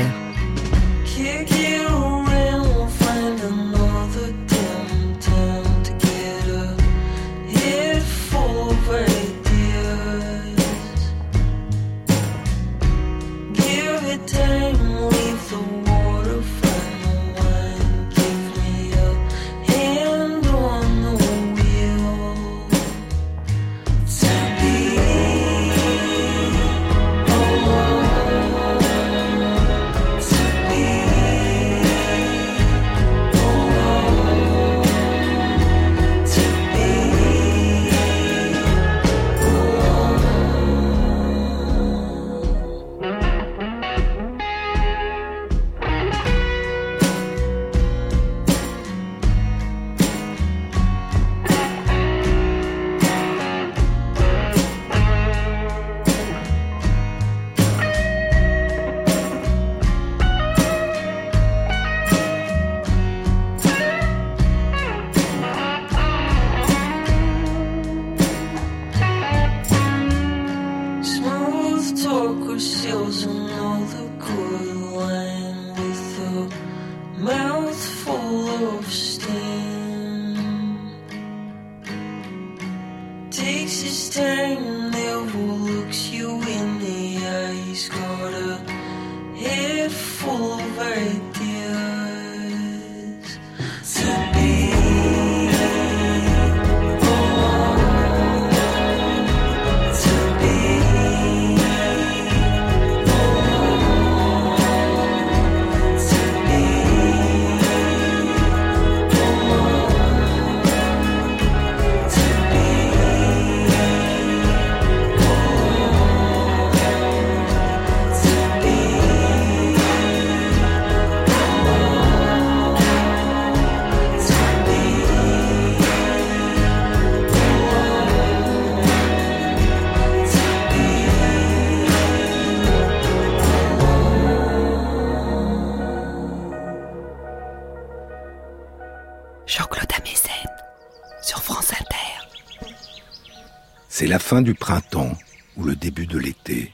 [144.19, 145.17] Fin du printemps
[145.57, 146.73] ou le début de l'été,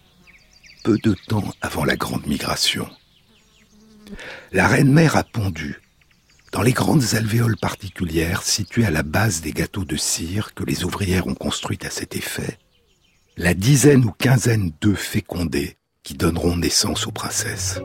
[0.83, 2.89] peu de temps avant la grande migration.
[4.51, 5.79] La reine-mère a pondu
[6.51, 10.83] dans les grandes alvéoles particulières situées à la base des gâteaux de cire que les
[10.83, 12.57] ouvrières ont construites à cet effet,
[13.37, 17.79] la dizaine ou quinzaine d'œufs fécondés qui donneront naissance aux princesses.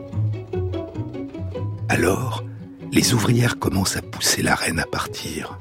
[1.87, 2.43] Alors,
[2.91, 5.59] les ouvrières commencent à pousser la reine à partir.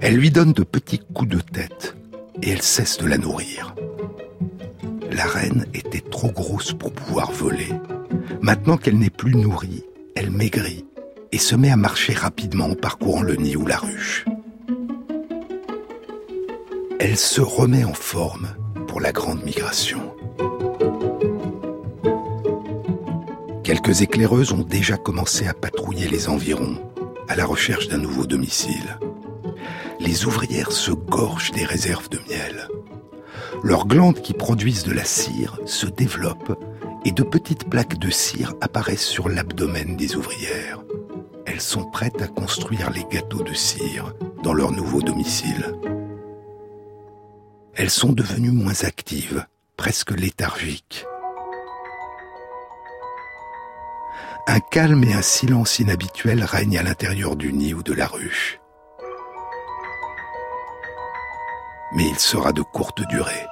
[0.00, 1.96] Elles lui donnent de petits coups de tête
[2.42, 3.74] et elle cesse de la nourrir.
[5.10, 7.72] La reine était trop grosse pour pouvoir voler.
[8.40, 10.84] Maintenant qu'elle n'est plus nourrie, elle maigrit
[11.32, 14.24] et se met à marcher rapidement en parcourant le nid ou la ruche.
[17.00, 18.48] Elle se remet en forme
[18.86, 20.14] pour la grande migration.
[23.64, 26.78] Quelques éclaireuses ont déjà commencé à patrouiller les environs
[27.28, 28.98] à la recherche d'un nouveau domicile
[30.00, 32.68] les ouvrières se gorgent des réserves de miel.
[33.62, 36.58] Leurs glandes qui produisent de la cire se développent
[37.04, 40.82] et de petites plaques de cire apparaissent sur l'abdomen des ouvrières.
[41.46, 45.74] Elles sont prêtes à construire les gâteaux de cire dans leur nouveau domicile.
[47.74, 51.06] Elles sont devenues moins actives, presque léthargiques.
[54.48, 58.60] Un calme et un silence inhabituels règnent à l'intérieur du nid ou de la ruche.
[61.96, 63.46] Mais il sera de courte durée.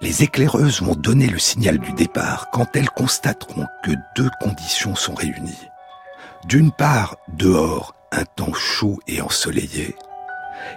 [0.00, 5.14] Les éclaireuses vont donner le signal du départ quand elles constateront que deux conditions sont
[5.14, 5.68] réunies.
[6.46, 9.94] D'une part, dehors, un temps chaud et ensoleillé,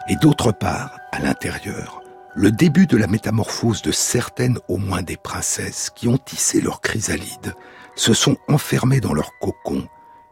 [0.08, 2.02] et d'autre part, à l'intérieur,
[2.36, 6.82] le début de la métamorphose de certaines au moins des princesses qui ont tissé leur
[6.82, 7.56] chrysalide,
[7.96, 9.88] se sont enfermées dans leur cocon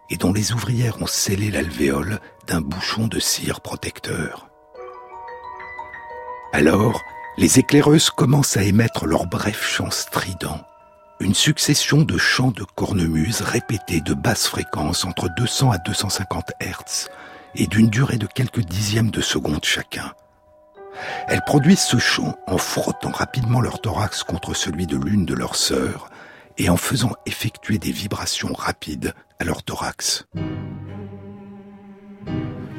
[0.09, 4.52] et dont les ouvrières ont scellé l'alvéole d'un bouchon de cire protecteur.
[6.55, 7.03] Alors,
[7.35, 10.61] les éclaireuses commencent à émettre leurs brefs chants stridents,
[11.19, 17.09] une succession de chants de cornemuse répétés de basse fréquence entre 200 à 250 Hz
[17.55, 20.13] et d'une durée de quelques dixièmes de seconde chacun.
[21.27, 25.55] Elles produisent ce chant en frottant rapidement leur thorax contre celui de l'une de leurs
[25.55, 26.11] sœurs
[26.59, 30.27] et en faisant effectuer des vibrations rapides à leur thorax.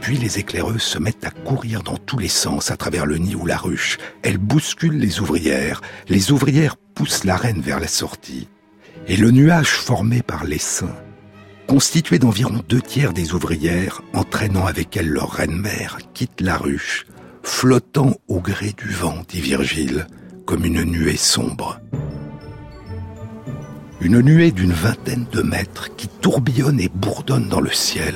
[0.04, 3.34] Puis les éclaireuses se mettent à courir dans tous les sens à travers le nid
[3.34, 3.96] ou la ruche.
[4.22, 5.80] Elles bousculent les ouvrières.
[6.10, 8.46] Les ouvrières poussent la reine vers la sortie.
[9.08, 10.94] Et le nuage formé par l'essaim,
[11.66, 17.06] constitué d'environ deux tiers des ouvrières, entraînant avec elles leur reine-mère, quitte la ruche,
[17.42, 20.06] flottant au gré du vent, dit Virgile,
[20.44, 21.80] comme une nuée sombre.
[24.02, 28.14] Une nuée d'une vingtaine de mètres qui tourbillonne et bourdonne dans le ciel,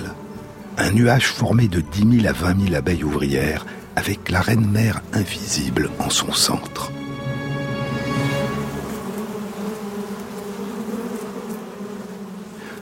[0.78, 3.66] un nuage formé de 10 000 à 20 000 abeilles ouvrières
[3.96, 6.92] avec la reine-mère invisible en son centre.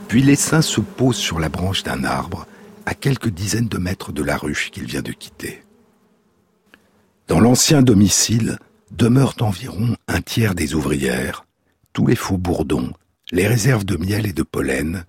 [0.08, 2.46] Puis l'essaim se pose sur la branche d'un arbre,
[2.84, 5.62] à quelques dizaines de mètres de la ruche qu'il vient de quitter.
[7.26, 8.58] Dans l'ancien domicile
[8.92, 11.44] demeurent environ un tiers des ouvrières,
[11.92, 12.92] tous les faux bourdons,
[13.32, 15.04] les réserves de miel et de pollen,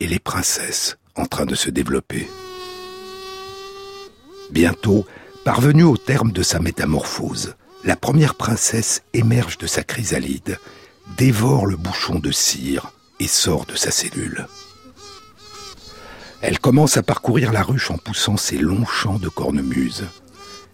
[0.00, 2.28] et les princesses en train de se développer.
[4.50, 5.06] Bientôt,
[5.44, 7.54] parvenue au terme de sa métamorphose,
[7.84, 10.58] la première princesse émerge de sa chrysalide,
[11.16, 14.46] dévore le bouchon de cire et sort de sa cellule.
[16.42, 20.06] Elle commence à parcourir la ruche en poussant ses longs chants de cornemuse.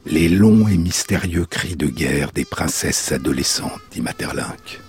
[0.05, 4.80] Les longs et mystérieux cris de guerre des princesses adolescentes, dit Materlinck.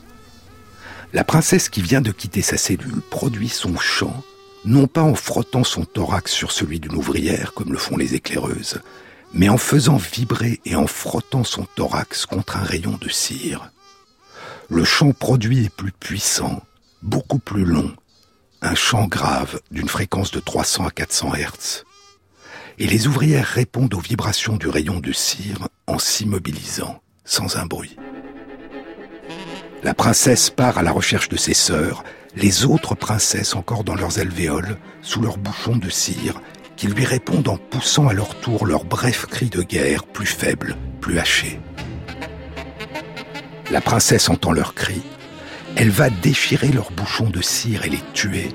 [1.14, 4.24] La princesse qui vient de quitter sa cellule produit son chant
[4.68, 8.82] non pas en frottant son thorax sur celui d'une ouvrière comme le font les éclaireuses,
[9.34, 13.72] mais en faisant vibrer et en frottant son thorax contre un rayon de cire.
[14.70, 16.62] Le chant produit est plus puissant,
[17.02, 17.96] beaucoup plus long,
[18.62, 21.86] un chant grave d'une fréquence de 300 à 400 Hertz.
[22.78, 27.96] Et les ouvrières répondent aux vibrations du rayon de cire en s'immobilisant, sans un bruit.
[29.82, 32.04] La princesse part à la recherche de ses sœurs,
[32.38, 36.40] les autres princesses encore dans leurs alvéoles, sous leurs bouchons de cire,
[36.76, 40.78] qui lui répondent en poussant à leur tour leurs brefs cris de guerre, plus faibles,
[41.02, 41.60] plus hachés.
[43.72, 45.02] La princesse entend leurs cris.
[45.76, 48.50] Elle va déchirer leurs bouchons de cire et les tuer.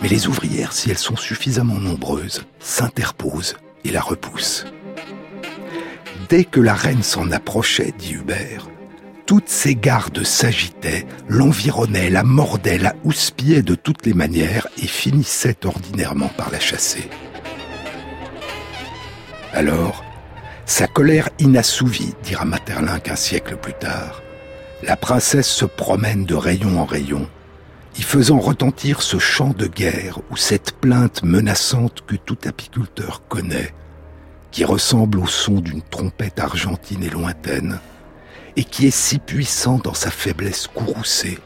[0.00, 4.64] Mais les ouvrières, si elles sont suffisamment nombreuses, s'interposent et la repoussent.
[6.30, 8.68] Dès que la reine s'en approchait, dit Hubert,
[9.26, 15.66] toutes ses gardes s'agitaient, l'environnaient, la mordaient, la houspillaient de toutes les manières et finissaient
[15.66, 17.10] ordinairement par la chasser.
[19.52, 20.04] Alors,
[20.64, 24.22] sa colère inassouvie, dira Materlinck un siècle plus tard,
[24.82, 27.28] la princesse se promène de rayon en rayon,
[27.98, 33.74] y faisant retentir ce chant de guerre ou cette plainte menaçante que tout apiculteur connaît,
[34.52, 37.80] qui ressemble au son d'une trompette argentine et lointaine,
[38.56, 41.38] et qui est si puissant dans sa faiblesse courroucée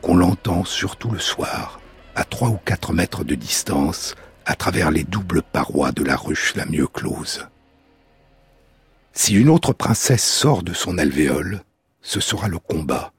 [0.00, 1.80] qu'on l'entend surtout le soir,
[2.14, 6.54] à trois ou quatre mètres de distance, à travers les doubles parois de la ruche
[6.54, 7.48] la mieux close.
[9.12, 11.62] Si une autre princesse sort de son alvéole,
[12.02, 13.12] ce sera le combat,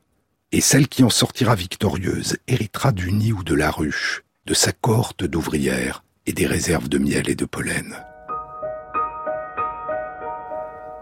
[0.54, 4.72] et celle qui en sortira victorieuse héritera du nid ou de la ruche, de sa
[4.72, 7.98] cohorte d'ouvrières et des réserves de miel et de pollen.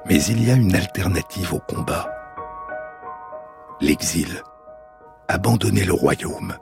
[0.08, 2.16] Mais il y a une alternative au combat
[3.82, 4.41] l'exil,
[5.28, 6.56] abandonner le royaume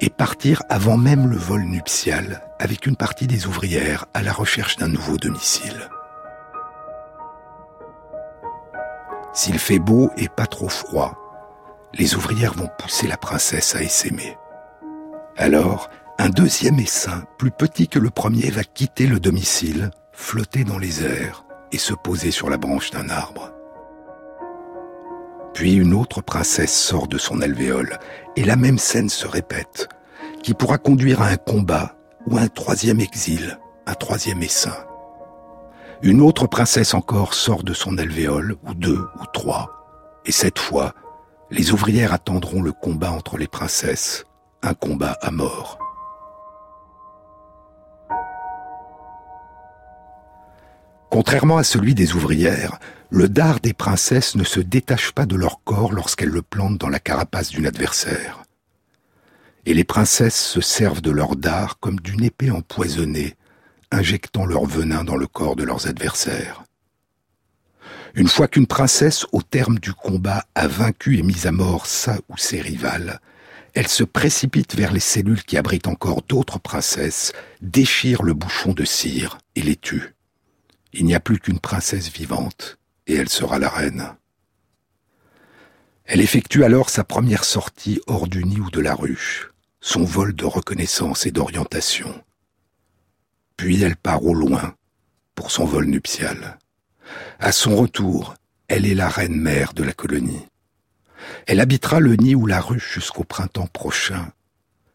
[0.00, 4.76] et partir avant même le vol nuptial avec une partie des ouvrières à la recherche
[4.76, 5.88] d'un nouveau domicile.
[9.32, 11.18] S'il fait beau et pas trop froid,
[11.94, 14.36] les ouvrières vont pousser la princesse à essaimer.
[15.36, 20.78] Alors, un deuxième essaim, plus petit que le premier, va quitter le domicile, flotter dans
[20.78, 23.50] les airs et se poser sur la branche d'un arbre.
[25.54, 27.98] Puis une autre princesse sort de son alvéole,
[28.36, 29.88] et la même scène se répète,
[30.42, 31.96] qui pourra conduire à un combat
[32.26, 34.76] ou à un troisième exil, un troisième essaim.
[36.02, 39.82] Une autre princesse encore sort de son alvéole, ou deux, ou trois,
[40.24, 40.94] et cette fois,
[41.50, 44.24] les ouvrières attendront le combat entre les princesses,
[44.62, 45.81] un combat à mort.
[51.12, 52.78] Contrairement à celui des ouvrières,
[53.10, 56.88] le dard des princesses ne se détache pas de leur corps lorsqu'elles le plantent dans
[56.88, 58.42] la carapace d'une adversaire.
[59.66, 63.34] Et les princesses se servent de leur dard comme d'une épée empoisonnée,
[63.90, 66.64] injectant leur venin dans le corps de leurs adversaires.
[68.14, 72.16] Une fois qu'une princesse, au terme du combat, a vaincu et mis à mort sa
[72.30, 73.20] ou ses rivales,
[73.74, 78.86] elle se précipite vers les cellules qui abritent encore d'autres princesses, déchire le bouchon de
[78.86, 80.11] cire et les tue.
[80.92, 84.14] Il n'y a plus qu'une princesse vivante, et elle sera la reine.
[86.04, 90.34] Elle effectue alors sa première sortie hors du nid ou de la ruche, son vol
[90.34, 92.22] de reconnaissance et d'orientation.
[93.56, 94.74] Puis elle part au loin
[95.34, 96.58] pour son vol nuptial.
[97.38, 98.34] À son retour,
[98.68, 100.46] elle est la reine mère de la colonie.
[101.46, 104.32] Elle habitera le nid ou la ruche jusqu'au printemps prochain,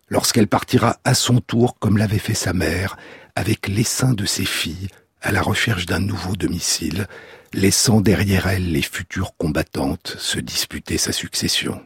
[0.09, 2.97] lorsqu'elle partira à son tour, comme l'avait fait sa mère,
[3.35, 4.89] avec l'essaim de ses filles,
[5.21, 7.07] à la recherche d'un nouveau domicile,
[7.53, 11.81] laissant derrière elle les futures combattantes se disputer sa succession.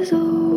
[0.00, 0.49] is over.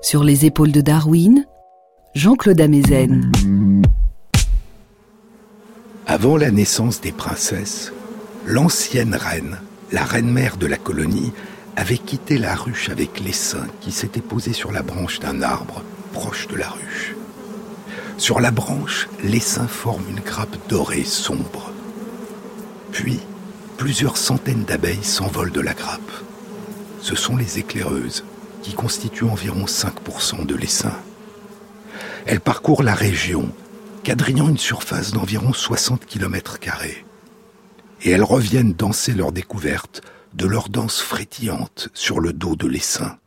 [0.00, 1.46] Sur les épaules de Darwin,
[2.14, 3.30] Jean-Claude Amezen.
[6.08, 7.92] Avant la naissance des princesses,
[8.46, 9.60] l'ancienne reine,
[9.92, 11.32] la reine-mère de la colonie,
[11.76, 15.82] avait quitté la ruche avec l'essaim qui s'était posé sur la branche d'un arbre
[16.12, 17.14] proche de la ruche.
[18.18, 21.70] Sur la branche, l'essaim forme une grappe dorée sombre.
[22.90, 23.20] Puis,
[23.76, 26.00] plusieurs centaines d'abeilles s'envolent de la grappe.
[27.02, 28.24] Ce sont les éclaireuses,
[28.62, 30.96] qui constituent environ 5% de l'essaim.
[32.26, 33.52] Elles parcourent la région,
[34.04, 36.58] quadrillant une surface d'environ 60 km.
[38.02, 40.02] Et elles reviennent danser leur découverte
[40.34, 43.18] de leur danse frétillante sur le dos de l'essaim.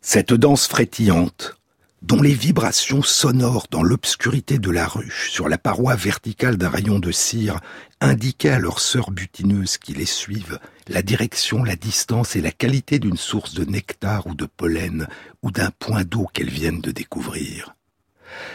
[0.00, 1.56] Cette danse frétillante,
[2.02, 7.00] dont les vibrations sonores dans l'obscurité de la ruche sur la paroi verticale d'un rayon
[7.00, 7.58] de cire
[8.00, 12.98] indiquaient à leurs sœurs butineuses qui les suivent la direction, la distance et la qualité
[12.98, 15.06] d'une source de nectar ou de pollen
[15.42, 17.74] ou d'un point d'eau qu'elles viennent de découvrir.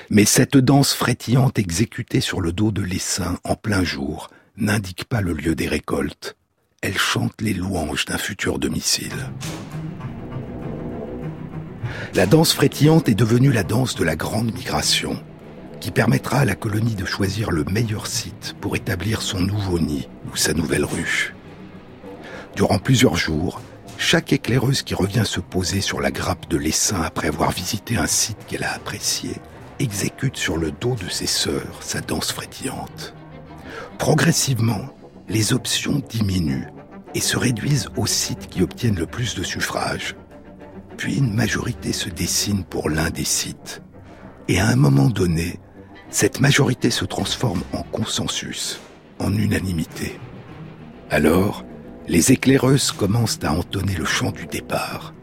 [0.10, 5.22] Mais cette danse frétillante exécutée sur le dos de l'essaim en plein jour n'indique pas
[5.22, 6.36] le lieu des récoltes.
[6.82, 9.32] Elle chante les louanges d'un futur domicile.
[12.14, 15.22] La danse frétillante est devenue la danse de la grande migration,
[15.80, 20.08] qui permettra à la colonie de choisir le meilleur site pour établir son nouveau nid
[20.32, 21.34] ou sa nouvelle ruche.
[22.60, 23.62] Durant plusieurs jours,
[23.97, 28.05] chaque éclaireuse qui revient se poser sur la grappe de l'essaim après avoir visité un
[28.05, 29.32] site qu'elle a apprécié
[29.80, 33.14] exécute sur le dos de ses sœurs sa danse frétillante.
[33.97, 34.89] Progressivement,
[35.30, 36.68] les options diminuent
[37.16, 40.18] et se réduisent aux sites qui obtiennent le plus de suffrages.
[40.97, 43.82] Puis une majorité se dessine pour l'un des sites.
[44.49, 45.62] Et à un moment donné,
[46.10, 48.82] cette majorité se transforme en consensus,
[49.18, 50.20] en unanimité.
[51.10, 51.64] Alors,
[52.10, 55.14] les éclaireuses commencent à entonner le chant du départ,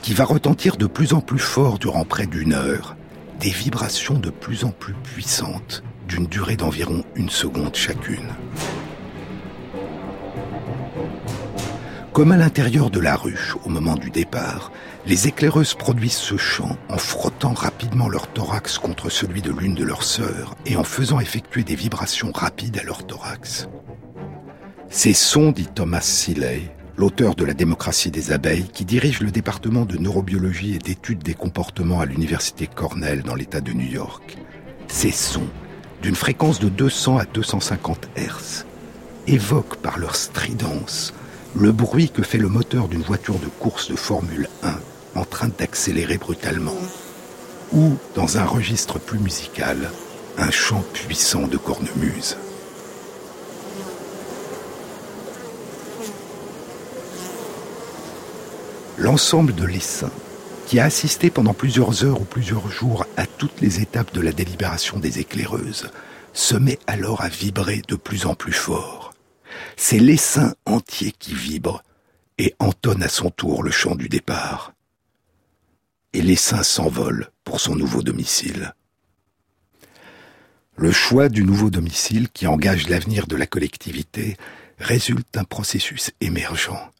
[0.00, 2.96] qui va retentir de plus en plus fort durant près d'une heure,
[3.38, 8.30] des vibrations de plus en plus puissantes, d'une durée d'environ une seconde chacune.
[12.14, 14.72] Comme à l'intérieur de la ruche au moment du départ,
[15.06, 19.84] les éclaireuses produisent ce chant en frottant rapidement leur thorax contre celui de l'une de
[19.84, 23.68] leurs sœurs et en faisant effectuer des vibrations rapides à leur thorax.
[24.94, 29.86] Ces sons, dit Thomas Seeley, l'auteur de La démocratie des abeilles, qui dirige le département
[29.86, 34.36] de neurobiologie et d'études des comportements à l'université Cornell dans l'État de New York,
[34.88, 35.48] ces sons,
[36.02, 38.66] d'une fréquence de 200 à 250 Hz,
[39.26, 41.14] évoquent par leur stridence
[41.56, 44.74] le bruit que fait le moteur d'une voiture de course de Formule 1
[45.14, 46.76] en train d'accélérer brutalement,
[47.72, 49.90] ou, dans un registre plus musical,
[50.36, 52.36] un chant puissant de cornemuse.
[59.02, 60.12] L'ensemble de l'essaim,
[60.68, 64.30] qui a assisté pendant plusieurs heures ou plusieurs jours à toutes les étapes de la
[64.30, 65.90] délibération des éclaireuses,
[66.32, 69.12] se met alors à vibrer de plus en plus fort.
[69.76, 71.82] C'est l'essaim entier qui vibre
[72.38, 74.72] et entonne à son tour le chant du départ
[76.12, 78.72] et l'essaim s'envole pour son nouveau domicile.
[80.76, 84.36] Le choix du nouveau domicile qui engage l'avenir de la collectivité
[84.78, 86.92] résulte d'un processus émergent.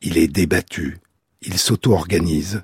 [0.00, 0.98] Il est débattu,
[1.42, 2.62] il s'auto-organise,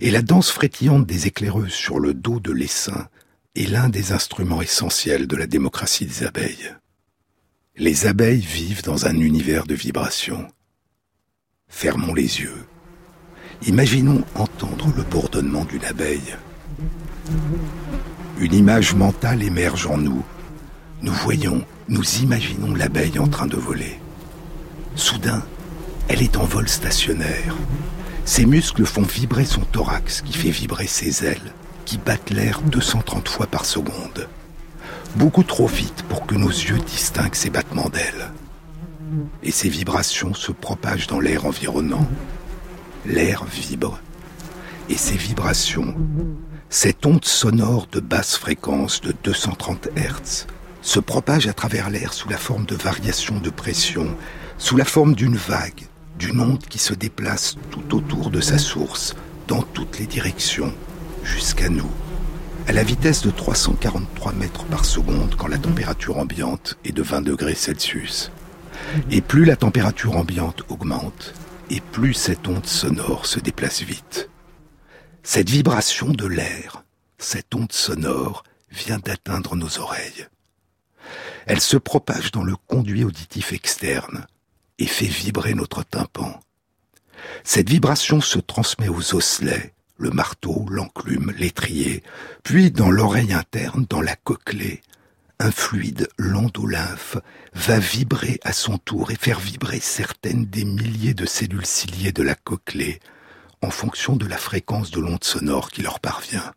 [0.00, 3.08] et la danse frétillante des éclaireuses sur le dos de l'essaim
[3.56, 6.74] est l'un des instruments essentiels de la démocratie des abeilles.
[7.76, 10.46] Les abeilles vivent dans un univers de vibrations.
[11.68, 12.66] Fermons les yeux
[13.66, 16.36] Imaginons entendre le bourdonnement d'une abeille.
[18.38, 20.24] Une image mentale émerge en nous.
[21.02, 23.98] Nous voyons, nous imaginons l'abeille en train de voler.
[24.94, 25.42] Soudain,
[26.08, 27.54] elle est en vol stationnaire.
[28.30, 31.52] Ses muscles font vibrer son thorax qui fait vibrer ses ailes,
[31.84, 34.28] qui battent l'air 230 fois par seconde.
[35.16, 38.30] Beaucoup trop vite pour que nos yeux distinguent ces battements d'ailes.
[39.42, 42.06] Et ces vibrations se propagent dans l'air environnant,
[43.04, 43.98] l'air vibre.
[44.88, 45.96] Et ces vibrations,
[46.68, 50.46] cette onde sonore de basse fréquence de 230 Hz,
[50.82, 54.16] se propage à travers l'air sous la forme de variations de pression,
[54.56, 55.89] sous la forme d'une vague,
[56.20, 59.16] d'une onde qui se déplace tout autour de sa source,
[59.48, 60.72] dans toutes les directions,
[61.24, 61.90] jusqu'à nous,
[62.68, 67.22] à la vitesse de 343 mètres par seconde quand la température ambiante est de 20
[67.22, 68.30] degrés Celsius.
[69.10, 71.32] Et plus la température ambiante augmente,
[71.70, 74.28] et plus cette onde sonore se déplace vite.
[75.22, 76.84] Cette vibration de l'air,
[77.16, 80.26] cette onde sonore, vient d'atteindre nos oreilles.
[81.46, 84.26] Elle se propage dans le conduit auditif externe
[84.80, 86.40] et fait vibrer notre tympan.
[87.44, 92.02] Cette vibration se transmet aux osselets, le marteau, l'enclume, l'étrier,
[92.42, 94.80] puis dans l'oreille interne, dans la cochlée,
[95.38, 97.16] un fluide lent lymphe
[97.54, 102.22] va vibrer à son tour et faire vibrer certaines des milliers de cellules ciliées de
[102.22, 103.00] la cochlée
[103.62, 106.52] en fonction de la fréquence de l'onde sonore qui leur parvient.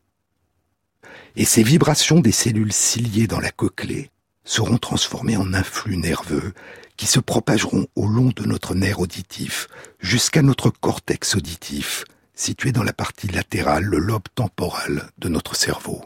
[1.35, 4.09] Et ces vibrations des cellules ciliées dans la cochlée
[4.43, 6.53] seront transformées en influx nerveux
[6.97, 9.67] qui se propageront au long de notre nerf auditif
[9.99, 16.03] jusqu'à notre cortex auditif, situé dans la partie latérale, le lobe temporal de notre cerveau.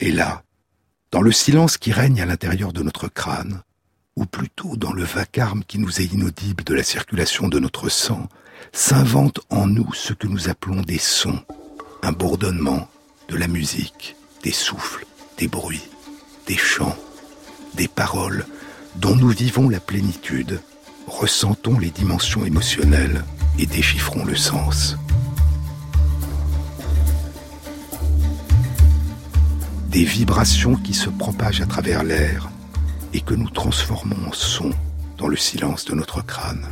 [0.00, 0.42] Et là,
[1.10, 3.62] dans le silence qui règne à l'intérieur de notre crâne,
[4.16, 8.28] ou plutôt dans le vacarme qui nous est inaudible de la circulation de notre sang,
[8.72, 11.42] s'invente en nous ce que nous appelons des sons,
[12.02, 12.88] un bourdonnement,
[13.28, 15.04] de la musique, des souffles,
[15.38, 15.88] des bruits,
[16.46, 16.96] des chants,
[17.74, 18.46] des paroles
[18.96, 20.60] dont nous vivons la plénitude,
[21.06, 23.24] ressentons les dimensions émotionnelles
[23.58, 24.96] et déchiffrons le sens.
[29.90, 32.50] Des vibrations qui se propagent à travers l'air
[33.12, 34.70] et que nous transformons en son
[35.18, 36.66] dans le silence de notre crâne.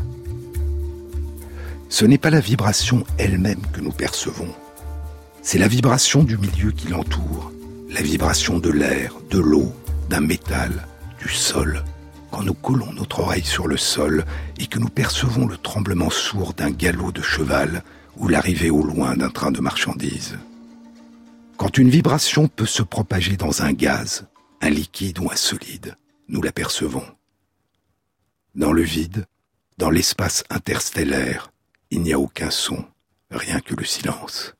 [1.88, 4.52] Ce n'est pas la vibration elle-même que nous percevons,
[5.42, 7.52] c'est la vibration du milieu qui l'entoure,
[7.90, 9.72] la vibration de l'air, de l'eau,
[10.08, 10.86] d'un métal,
[11.22, 11.84] du sol,
[12.34, 14.24] quand nous collons notre oreille sur le sol
[14.58, 17.84] et que nous percevons le tremblement sourd d'un galop de cheval
[18.16, 20.36] ou l'arrivée au loin d'un train de marchandises.
[21.56, 24.26] Quand une vibration peut se propager dans un gaz,
[24.60, 27.06] un liquide ou un solide, nous l'apercevons.
[28.56, 29.26] Dans le vide,
[29.78, 31.52] dans l'espace interstellaire,
[31.92, 32.84] il n'y a aucun son,
[33.30, 34.56] rien que le silence.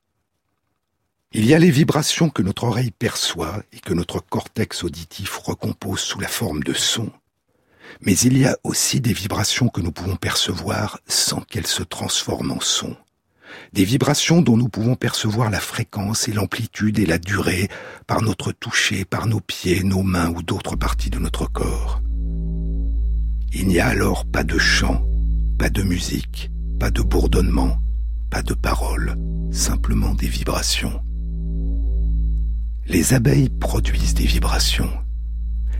[1.32, 5.98] Il y a les vibrations que notre oreille perçoit et que notre cortex auditif recompose
[5.98, 7.10] sous la forme de sons
[8.02, 12.52] mais il y a aussi des vibrations que nous pouvons percevoir sans qu'elles se transforment
[12.52, 12.96] en son.
[13.72, 17.68] Des vibrations dont nous pouvons percevoir la fréquence et l'amplitude et la durée
[18.06, 22.00] par notre toucher, par nos pieds, nos mains ou d'autres parties de notre corps.
[23.52, 25.04] Il n'y a alors pas de chant,
[25.58, 27.78] pas de musique, pas de bourdonnement,
[28.30, 29.16] pas de paroles,
[29.52, 31.00] simplement des vibrations.
[32.86, 34.90] Les abeilles produisent des vibrations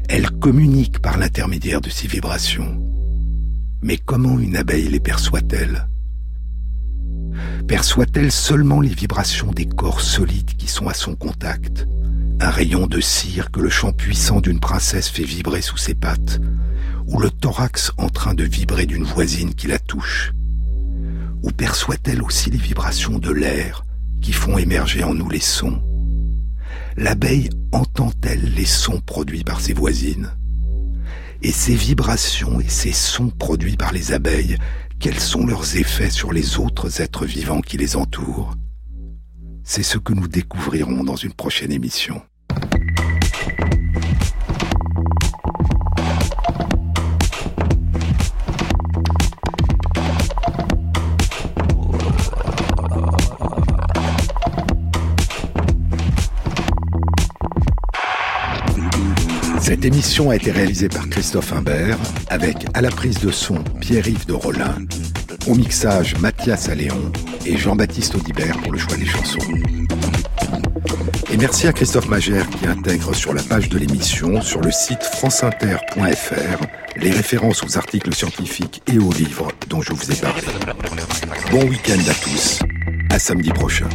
[0.08, 2.80] elle communique par l'intermédiaire de ces vibrations.
[3.82, 5.88] Mais comment une abeille les perçoit-elle?
[7.66, 11.86] Perçoit-elle seulement les vibrations des corps solides qui sont à son contact?
[12.40, 16.40] Un rayon de cire que le chant puissant d'une princesse fait vibrer sous ses pattes?
[17.06, 20.32] Ou le thorax en train de vibrer d'une voisine qui la touche?
[21.42, 23.84] Ou perçoit-elle aussi les vibrations de l'air
[24.20, 25.82] qui font émerger en nous les sons?
[26.96, 30.30] L'abeille entend-elle les sons produits par ses voisines?
[31.42, 34.56] Et ces vibrations et ces sons produits par les abeilles,
[34.98, 38.54] quels sont leurs effets sur les autres êtres vivants qui les entourent?
[39.62, 42.22] C'est ce que nous découvrirons dans une prochaine émission.
[59.64, 61.96] Cette émission a été réalisée par Christophe Imbert,
[62.28, 64.76] avec à la prise de son Pierre-Yves de Rollin,
[65.46, 67.10] au mixage Mathias Alléon
[67.46, 69.38] et Jean-Baptiste Audibert pour le choix des chansons.
[71.32, 75.02] Et merci à Christophe Magère qui intègre sur la page de l'émission, sur le site
[75.02, 80.42] franceinter.fr, les références aux articles scientifiques et aux livres dont je vous ai parlé.
[81.50, 82.58] Bon week-end à tous,
[83.08, 83.88] à samedi prochain.